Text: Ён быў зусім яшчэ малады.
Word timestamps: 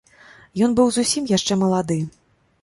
Ён 0.67 0.71
быў 0.79 0.87
зусім 0.95 1.29
яшчэ 1.33 1.59
малады. 1.65 1.99